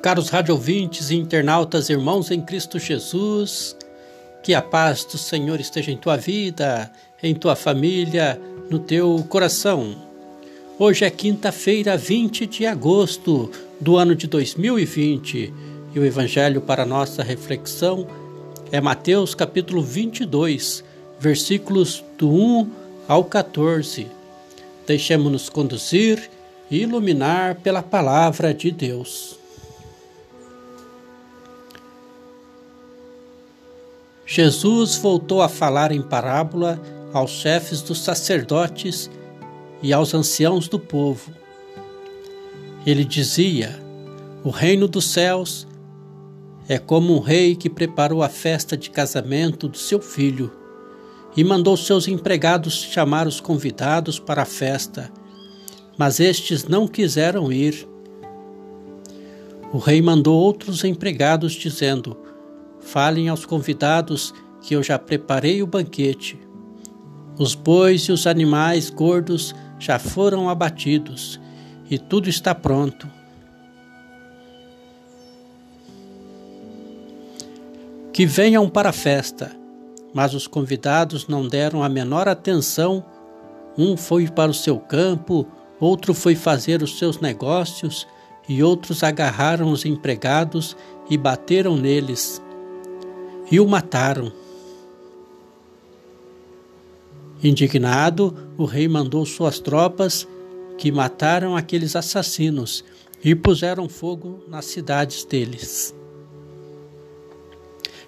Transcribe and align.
Caros 0.00 0.28
radiovintes 0.28 1.10
e 1.10 1.16
internautas, 1.16 1.90
irmãos 1.90 2.30
em 2.30 2.40
Cristo 2.40 2.78
Jesus, 2.78 3.76
que 4.44 4.54
a 4.54 4.62
paz 4.62 5.04
do 5.04 5.18
Senhor 5.18 5.58
esteja 5.58 5.90
em 5.90 5.96
tua 5.96 6.16
vida, 6.16 6.88
em 7.20 7.34
tua 7.34 7.56
família, 7.56 8.40
no 8.70 8.78
teu 8.78 9.26
coração. 9.28 9.96
Hoje 10.78 11.04
é 11.04 11.10
quinta-feira, 11.10 11.96
20 11.96 12.46
de 12.46 12.64
agosto 12.64 13.50
do 13.80 13.96
ano 13.96 14.14
de 14.14 14.28
2020 14.28 15.52
e 15.92 15.98
o 15.98 16.04
evangelho 16.04 16.60
para 16.60 16.86
nossa 16.86 17.24
reflexão 17.24 18.06
é 18.70 18.80
Mateus 18.80 19.34
capítulo 19.34 19.82
22, 19.82 20.84
versículos 21.18 22.04
do 22.16 22.30
1 22.30 22.70
ao 23.08 23.24
14. 23.24 24.06
Deixemos-nos 24.86 25.48
conduzir 25.48 26.30
e 26.70 26.82
iluminar 26.82 27.56
pela 27.56 27.82
palavra 27.82 28.54
de 28.54 28.70
Deus. 28.70 29.37
Jesus 34.38 34.94
voltou 34.94 35.42
a 35.42 35.48
falar 35.48 35.90
em 35.90 36.00
parábola 36.00 36.80
aos 37.12 37.32
chefes 37.32 37.82
dos 37.82 37.98
sacerdotes 37.98 39.10
e 39.82 39.92
aos 39.92 40.14
anciãos 40.14 40.68
do 40.68 40.78
povo. 40.78 41.32
Ele 42.86 43.04
dizia: 43.04 43.82
O 44.44 44.50
reino 44.50 44.86
dos 44.86 45.06
céus 45.06 45.66
é 46.68 46.78
como 46.78 47.16
um 47.16 47.18
rei 47.18 47.56
que 47.56 47.68
preparou 47.68 48.22
a 48.22 48.28
festa 48.28 48.76
de 48.76 48.90
casamento 48.90 49.66
do 49.66 49.76
seu 49.76 50.00
filho 50.00 50.52
e 51.36 51.42
mandou 51.42 51.76
seus 51.76 52.06
empregados 52.06 52.74
chamar 52.74 53.26
os 53.26 53.40
convidados 53.40 54.20
para 54.20 54.42
a 54.42 54.46
festa, 54.46 55.10
mas 55.98 56.20
estes 56.20 56.62
não 56.62 56.86
quiseram 56.86 57.50
ir. 57.50 57.88
O 59.72 59.78
rei 59.78 60.00
mandou 60.00 60.38
outros 60.40 60.84
empregados, 60.84 61.54
dizendo: 61.54 62.27
Falem 62.80 63.28
aos 63.28 63.44
convidados 63.44 64.34
que 64.60 64.74
eu 64.74 64.82
já 64.82 64.98
preparei 64.98 65.62
o 65.62 65.66
banquete. 65.66 66.38
Os 67.38 67.54
bois 67.54 68.02
e 68.02 68.12
os 68.12 68.26
animais 68.26 68.90
gordos 68.90 69.54
já 69.78 69.98
foram 69.98 70.48
abatidos 70.48 71.40
e 71.90 71.98
tudo 71.98 72.28
está 72.28 72.54
pronto. 72.54 73.08
Que 78.12 78.26
venham 78.26 78.68
para 78.68 78.90
a 78.90 78.92
festa. 78.92 79.52
Mas 80.12 80.34
os 80.34 80.46
convidados 80.46 81.28
não 81.28 81.46
deram 81.46 81.82
a 81.82 81.88
menor 81.88 82.28
atenção. 82.28 83.04
Um 83.76 83.96
foi 83.96 84.26
para 84.26 84.50
o 84.50 84.54
seu 84.54 84.78
campo, 84.78 85.46
outro 85.78 86.12
foi 86.12 86.34
fazer 86.34 86.82
os 86.82 86.98
seus 86.98 87.20
negócios, 87.20 88.06
e 88.48 88.62
outros 88.62 89.02
agarraram 89.04 89.70
os 89.70 89.84
empregados 89.84 90.76
e 91.08 91.16
bateram 91.16 91.76
neles 91.76 92.42
e 93.50 93.60
o 93.60 93.66
mataram. 93.66 94.32
Indignado, 97.42 98.34
o 98.56 98.64
rei 98.64 98.88
mandou 98.88 99.24
suas 99.24 99.60
tropas 99.60 100.26
que 100.76 100.90
mataram 100.90 101.56
aqueles 101.56 101.94
assassinos 101.94 102.84
e 103.22 103.34
puseram 103.34 103.88
fogo 103.88 104.42
nas 104.48 104.64
cidades 104.64 105.24
deles. 105.24 105.94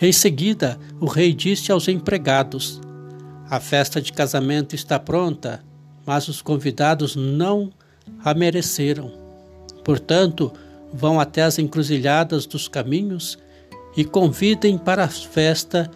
Em 0.00 0.12
seguida, 0.12 0.78
o 1.00 1.06
rei 1.06 1.32
disse 1.32 1.70
aos 1.72 1.88
empregados: 1.88 2.80
A 3.48 3.60
festa 3.60 4.00
de 4.00 4.12
casamento 4.12 4.74
está 4.74 4.98
pronta, 4.98 5.64
mas 6.04 6.28
os 6.28 6.42
convidados 6.42 7.16
não 7.16 7.72
a 8.22 8.34
mereceram. 8.34 9.12
Portanto, 9.84 10.52
vão 10.92 11.20
até 11.20 11.42
as 11.42 11.58
encruzilhadas 11.58 12.46
dos 12.46 12.68
caminhos 12.68 13.38
e 13.96 14.04
convidem 14.04 14.76
para 14.76 15.04
a 15.04 15.08
festa 15.08 15.90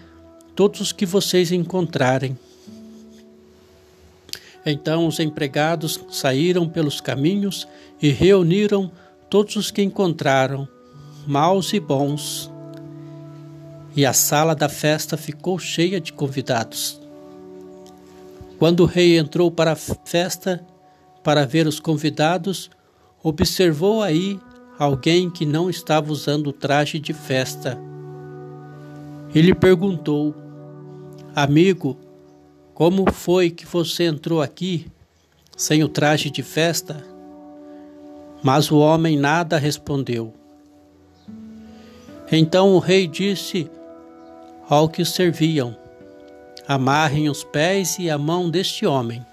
todos 0.55 0.81
os 0.81 0.93
que 0.93 1.07
vocês 1.07 1.53
encontrarem. 1.53 2.39
Então 4.65 5.07
os 5.07 5.19
empregados 5.19 6.01
saíram 6.11 6.69
pelos 6.69 7.01
caminhos 7.01 7.67
e 8.01 8.11
reuniram 8.11 8.91
todos 9.31 9.57
os 9.57 9.71
que 9.71 9.83
encontraram, 9.83 10.69
maus 11.27 11.73
e 11.73 11.81
bons. 11.81 12.51
E 13.97 14.05
a 14.05 14.13
sala 14.13 14.55
da 14.55 14.69
festa 14.69 15.17
ficou 15.17 15.59
cheia 15.59 16.01
de 16.01 16.13
convidados. 16.13 17.01
Quando 18.59 18.81
o 18.81 18.87
rei 18.87 19.19
entrou 19.19 19.51
para 19.51 19.73
a 19.73 19.77
festa 19.77 20.65
para 21.23 21.47
ver 21.47 21.67
os 21.67 21.79
convidados, 21.79 22.71
observou 23.23 24.03
aí 24.03 24.39
alguém 24.79 25.29
que 25.29 25.45
não 25.45 25.69
estava 25.69 26.13
usando 26.13 26.53
traje 26.53 26.99
de 26.99 27.13
festa. 27.13 27.79
Ele 29.35 29.55
perguntou: 29.55 30.35
Amigo, 31.35 31.97
como 32.75 33.11
foi 33.13 33.51
que 33.51 33.67
você 33.67 34.05
entrou 34.05 34.41
aqui 34.41 34.87
sem 35.57 35.83
o 35.83 35.89
traje 35.89 36.31
de 36.31 36.43
festa? 36.43 37.05
Mas 38.43 38.71
o 38.71 38.79
homem 38.79 39.19
nada 39.19 39.59
respondeu. 39.59 40.33
Então 42.31 42.75
o 42.75 42.79
rei 42.79 43.07
disse 43.07 43.69
ao 44.69 44.89
que 44.89 45.05
serviam: 45.05 45.77
Amarrem 46.67 47.29
os 47.29 47.43
pés 47.43 47.99
e 47.99 48.09
a 48.09 48.17
mão 48.17 48.49
deste 48.49 48.87
homem 48.87 49.27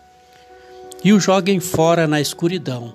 e 1.06 1.14
o 1.14 1.20
joguem 1.20 1.60
fora 1.60 2.08
na 2.08 2.20
escuridão. 2.20 2.92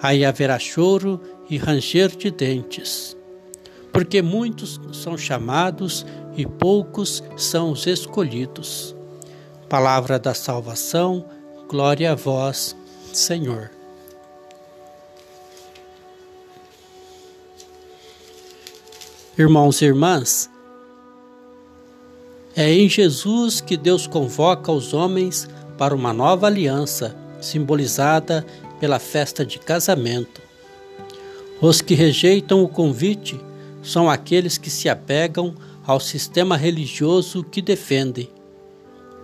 Aí 0.00 0.24
haverá 0.24 0.58
choro 0.58 1.20
e 1.50 1.56
ranger 1.56 2.16
de 2.16 2.30
dentes 2.30 3.16
porque 3.92 4.22
muitos 4.22 4.80
são 4.92 5.16
chamados 5.16 6.06
e 6.36 6.46
poucos 6.46 7.22
são 7.36 7.72
os 7.72 7.86
escolhidos. 7.86 8.94
Palavra 9.68 10.18
da 10.18 10.34
salvação, 10.34 11.24
glória 11.68 12.12
a 12.12 12.14
vós, 12.14 12.76
Senhor. 13.12 13.70
Irmãos 19.38 19.80
e 19.80 19.86
irmãs, 19.86 20.50
é 22.54 22.70
em 22.70 22.88
Jesus 22.88 23.60
que 23.60 23.76
Deus 23.76 24.06
convoca 24.06 24.70
os 24.70 24.92
homens 24.92 25.48
para 25.78 25.94
uma 25.94 26.12
nova 26.12 26.46
aliança, 26.46 27.16
simbolizada 27.40 28.44
pela 28.78 28.98
festa 28.98 29.46
de 29.46 29.58
casamento. 29.58 30.49
Os 31.60 31.80
que 31.80 31.94
rejeitam 31.94 32.62
o 32.62 32.68
convite 32.68 33.38
são 33.82 34.08
aqueles 34.08 34.56
que 34.56 34.70
se 34.70 34.88
apegam 34.88 35.54
ao 35.86 36.00
sistema 36.00 36.56
religioso 36.56 37.42
que 37.44 37.60
defendem 37.60 38.28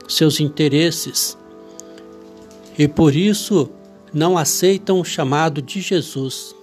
seus 0.09 0.39
interesses 0.41 1.37
e 2.79 2.87
por 2.87 3.15
isso 3.15 3.69
não 4.13 4.37
aceitam 4.37 5.01
o 5.01 5.05
chamado 5.05 5.61
de 5.61 5.81
Jesus. 5.81 6.55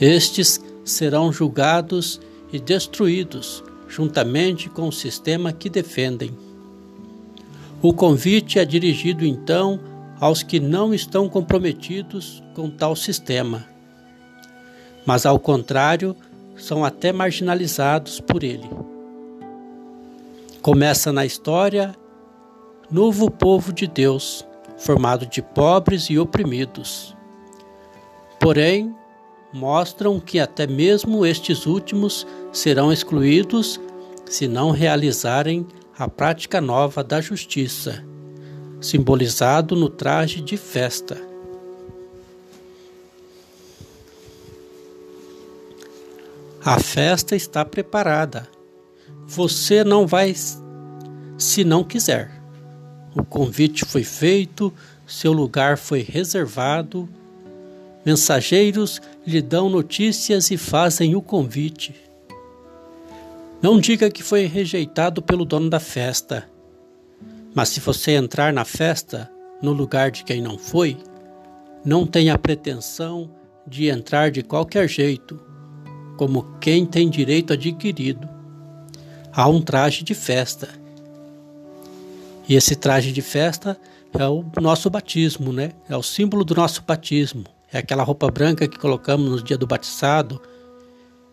Estes 0.00 0.60
serão 0.84 1.32
julgados 1.32 2.20
e 2.52 2.58
destruídos 2.58 3.62
juntamente 3.88 4.68
com 4.70 4.88
o 4.88 4.92
sistema 4.92 5.52
que 5.52 5.68
defendem. 5.68 6.30
O 7.80 7.92
convite 7.92 8.58
é 8.58 8.64
dirigido 8.64 9.24
então 9.24 9.78
aos 10.22 10.42
que 10.42 10.58
não 10.58 10.94
estão 10.94 11.28
comprometidos 11.28 12.42
com 12.54 12.70
tal 12.70 12.96
sistema 12.96 13.70
mas 15.04 15.26
ao 15.26 15.38
contrário, 15.38 16.16
são 16.56 16.84
até 16.84 17.12
marginalizados 17.12 18.20
por 18.20 18.42
ele. 18.42 18.68
Começa 20.60 21.12
na 21.12 21.24
história 21.24 21.94
novo 22.90 23.30
povo 23.30 23.72
de 23.72 23.86
Deus, 23.86 24.46
formado 24.76 25.26
de 25.26 25.42
pobres 25.42 26.04
e 26.04 26.18
oprimidos. 26.18 27.16
Porém, 28.38 28.94
mostram 29.52 30.20
que 30.20 30.38
até 30.38 30.66
mesmo 30.66 31.26
estes 31.26 31.66
últimos 31.66 32.26
serão 32.52 32.92
excluídos 32.92 33.80
se 34.26 34.46
não 34.46 34.70
realizarem 34.70 35.66
a 35.98 36.08
prática 36.08 36.60
nova 36.60 37.02
da 37.02 37.20
justiça, 37.20 38.04
simbolizado 38.82 39.76
no 39.76 39.88
traje 39.88 40.42
de 40.42 40.56
festa. 40.56 41.16
A 46.64 46.78
festa 46.78 47.34
está 47.34 47.64
preparada. 47.64 48.48
Você 49.26 49.82
não 49.82 50.06
vai 50.06 50.34
se 51.38 51.64
não 51.64 51.82
quiser. 51.82 52.30
O 53.16 53.24
convite 53.24 53.84
foi 53.84 54.04
feito, 54.04 54.72
seu 55.06 55.32
lugar 55.32 55.78
foi 55.78 56.02
reservado. 56.02 57.08
Mensageiros 58.04 59.00
lhe 59.26 59.40
dão 59.40 59.68
notícias 59.68 60.50
e 60.50 60.56
fazem 60.56 61.14
o 61.14 61.22
convite. 61.22 61.94
Não 63.60 63.78
diga 63.78 64.10
que 64.10 64.22
foi 64.22 64.46
rejeitado 64.46 65.22
pelo 65.22 65.44
dono 65.44 65.70
da 65.70 65.78
festa. 65.78 66.51
Mas 67.54 67.68
se 67.68 67.80
você 67.80 68.12
entrar 68.12 68.52
na 68.52 68.64
festa 68.64 69.30
no 69.60 69.72
lugar 69.72 70.10
de 70.10 70.24
quem 70.24 70.40
não 70.40 70.58
foi, 70.58 70.96
não 71.84 72.06
tenha 72.06 72.38
pretensão 72.38 73.30
de 73.66 73.88
entrar 73.88 74.30
de 74.30 74.42
qualquer 74.42 74.88
jeito, 74.88 75.40
como 76.16 76.58
quem 76.60 76.86
tem 76.86 77.08
direito 77.08 77.52
adquirido. 77.52 78.28
Há 79.32 79.48
um 79.48 79.60
traje 79.60 80.02
de 80.02 80.14
festa. 80.14 80.68
E 82.48 82.54
esse 82.54 82.74
traje 82.74 83.12
de 83.12 83.22
festa 83.22 83.78
é 84.18 84.26
o 84.26 84.44
nosso 84.60 84.90
batismo, 84.90 85.52
né? 85.52 85.72
É 85.88 85.96
o 85.96 86.02
símbolo 86.02 86.44
do 86.44 86.54
nosso 86.54 86.82
batismo. 86.82 87.44
É 87.72 87.78
aquela 87.78 88.02
roupa 88.02 88.30
branca 88.30 88.68
que 88.68 88.78
colocamos 88.78 89.30
no 89.30 89.42
dia 89.42 89.56
do 89.56 89.66
batizado, 89.66 90.40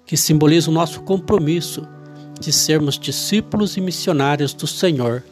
que 0.06 0.16
simboliza 0.16 0.70
o 0.70 0.74
nosso 0.74 1.02
compromisso 1.02 1.86
de 2.40 2.54
sermos 2.54 2.98
discípulos 2.98 3.76
e 3.76 3.82
missionários 3.82 4.54
do 4.54 4.66
Senhor. 4.66 5.24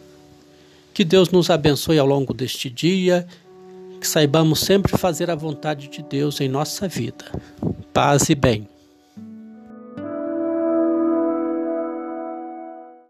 Que 0.97 1.05
Deus 1.05 1.29
nos 1.29 1.51
abençoe 1.51 1.99
ao 1.99 2.07
longo 2.07 2.33
deste 2.33 2.71
dia, 2.71 3.27
que 4.01 4.07
saibamos 4.07 4.61
sempre 4.61 4.97
fazer 4.97 5.29
a 5.29 5.35
vontade 5.35 5.87
de 5.89 6.01
Deus 6.01 6.41
em 6.41 6.49
nossa 6.49 6.87
vida. 6.87 7.25
Paz 7.93 8.31
e 8.31 8.33
bem. 8.33 8.67